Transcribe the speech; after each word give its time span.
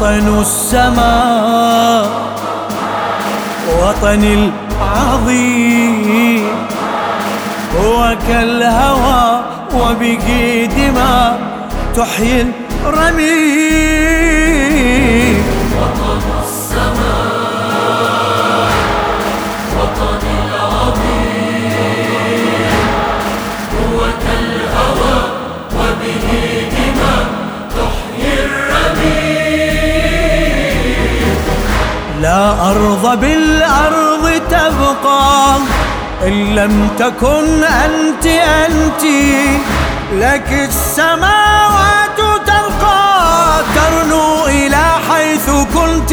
وطن 0.00 0.40
السماء 0.40 2.04
وطن 3.80 4.50
العظيم 4.80 6.46
هو 7.80 8.16
كالهوى 8.28 9.24
وبه 9.74 10.26
دماء 10.76 11.38
تحيي 11.96 12.46
الرميم. 12.86 13.59
لا 32.20 32.70
أرض 32.70 33.20
بالأرض 33.20 34.42
تبقى 34.50 35.56
إن 36.26 36.54
لم 36.54 36.88
تكن 36.98 37.64
أنت 37.64 38.26
أنت 38.26 39.04
لك 40.12 40.68
السماوات 40.68 42.18
ترقى. 42.46 43.62
ترنو 43.74 44.46
إلى 44.46 44.84
حيث 45.10 45.50
كنت 45.50 46.12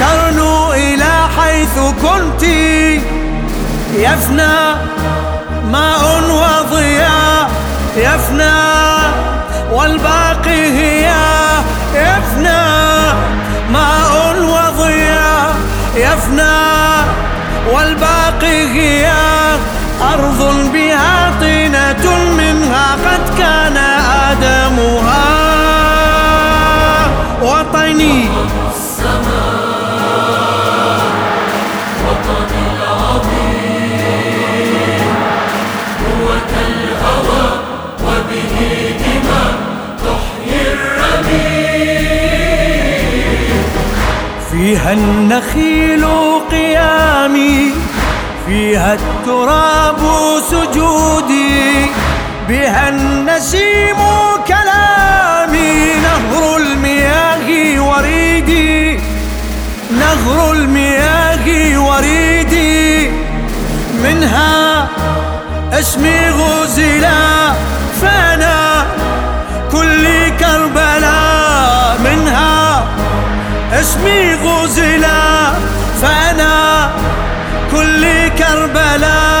ترنو 0.00 0.72
إلى 0.72 1.12
حيث 1.38 1.78
كنت. 2.02 2.42
يفنى 3.94 4.56
ماء 5.72 6.07
هي 18.48 19.12
أرض 20.02 20.40
بها 20.72 21.32
طينة 21.40 22.04
منها 22.38 22.86
قد 22.92 23.24
كان 23.38 23.76
آدمها. 24.26 25.28
وطني. 27.42 28.28
وطن 32.08 32.50
العظيم 32.72 33.92
هو 36.02 36.26
كالهوى 36.50 37.46
وبه 38.04 38.56
دماء 39.00 39.54
تحيي 40.04 40.60
الرميم 40.72 41.98
فيها 44.50 44.90
النخيل 44.92 46.04
قيامي. 46.50 47.58
فيها 48.48 48.94
التراب 48.94 49.98
سجودي 50.50 51.86
بها 52.48 52.88
النسيم 52.88 53.96
كلامي 54.48 55.92
نهر 56.02 56.56
المياه 56.56 57.82
وريدي 57.82 59.00
نهر 59.90 60.52
المياه 60.52 61.78
وريدي 61.78 63.10
منها 64.04 64.88
اسمي 65.72 66.30
غزلا 66.30 67.52
فانا 68.02 68.86
كل 69.72 70.06
كربلاء 70.40 71.98
منها 72.04 72.84
اسمي 73.72 74.34
غزلا. 74.34 75.27
كربلاء 78.98 79.37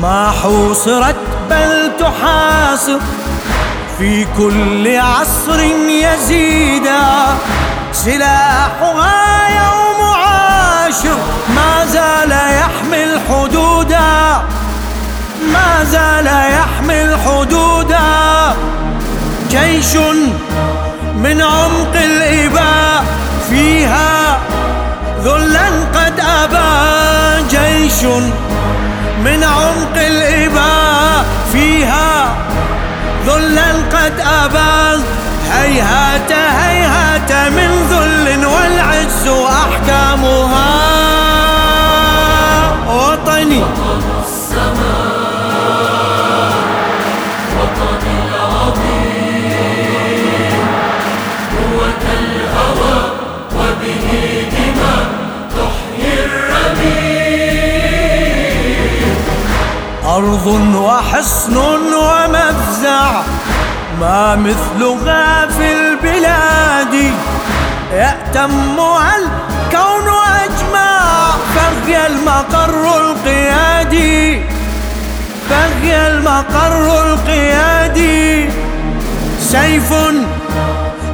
ما 0.00 0.30
حوصرت 0.42 1.16
بل 1.50 1.92
تحاصر. 2.00 2.98
في 3.98 4.26
كل 4.38 4.96
عصر 4.96 5.60
يزيدا 5.88 7.02
سلاحها 7.92 9.48
يوم 9.48 10.14
عاشر. 10.14 11.16
ما 11.56 11.86
زال 11.86 12.30
يحمل 12.32 13.20
حدودا. 13.28 14.42
ما 15.52 15.84
زال 15.84 16.26
يحمل 16.26 17.18
حدودا. 17.26 18.54
جيش 19.50 19.96
من 21.16 21.40
عمق 21.42 21.94
الإباء 21.94 23.04
فيها 23.50 24.38
ذلا 25.24 25.68
قد 25.94 26.20
أبى. 26.20 27.48
جيش 27.50 28.04
من 29.24 29.44
عمق 29.44 29.96
الإباء 29.96 31.24
فيها 31.52 32.36
ذلا 33.26 33.72
قد 33.72 34.12
أبى 34.44 35.02
هيهات 35.52 36.32
هيهات 36.32 37.32
من 37.52 37.70
ذل 37.90 38.46
والعز 38.46 39.28
أحكامها 39.28 40.69
أرض 60.16 60.46
وحصن 60.74 61.56
ومفزع 61.56 63.22
ما 64.00 64.36
مثلها 64.36 65.46
في 65.46 65.72
البلاد. 65.72 67.12
يأتمها 67.92 69.16
الكون 69.16 70.08
أجمع 70.44 71.00
فهي 71.54 72.06
المقر 72.06 73.00
القيادي. 73.00 74.42
فهي 75.50 76.06
المقر 76.06 77.02
القيادي. 77.02 78.50
سيف 79.40 79.94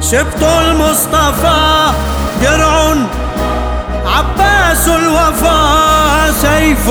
سبط 0.01 0.43
المصطفى 0.43 1.91
درع 2.41 2.95
عباس 4.05 4.87
الوفا. 4.87 5.96
سيف 6.31 6.89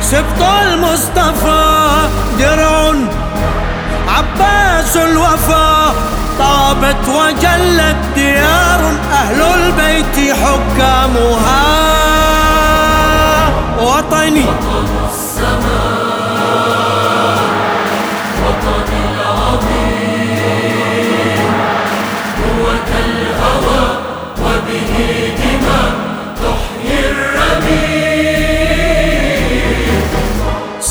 سبط 0.00 0.42
المصطفى 0.62 1.88
درع. 2.38 2.92
عباس 4.08 4.96
الوفا 4.96 5.94
طابت 6.38 7.08
وجلت 7.08 7.96
ديار 8.14 8.94
أهل 9.12 9.42
البيت 9.42 10.36
حكامها. 10.36 11.75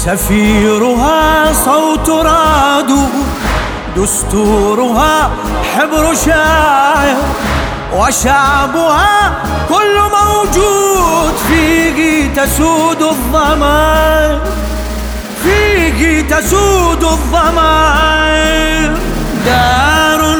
سفيرها 0.06 1.54
صوت 1.54 2.10
راد 2.10 2.92
دستورها 3.98 5.31
حبر 5.75 6.13
شاعر 6.25 7.16
وشعبها 7.94 9.34
كل 9.69 9.98
موجود 10.18 11.34
فيه 11.48 12.28
تسود 12.36 13.02
الضمائر 13.02 14.40
فيه 15.44 16.22
تسود 16.22 17.04
الضمائر. 17.04 18.92
دار 19.46 20.38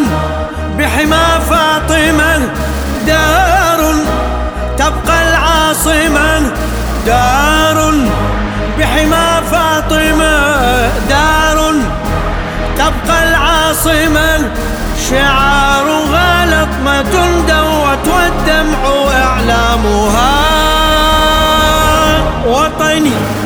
بحمى 0.77 1.25
فاطمة 1.50 2.50
دار 3.07 3.44
العاصمة 13.85 14.51
شعارها 15.09 16.45
لطمة 16.45 17.01
دوت 17.47 18.07
والدمع 18.07 19.11
إعلامها. 19.13 20.35
وطني. 22.47 23.44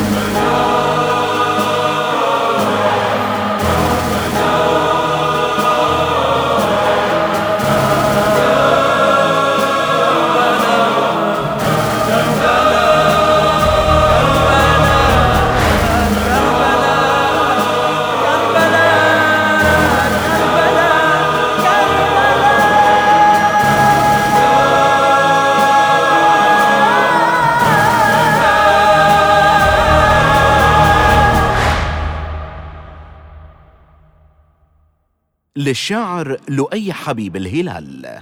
للشاعر 35.60 36.38
لؤي 36.50 36.94
حبيب 36.94 37.36
الهلال. 37.36 38.22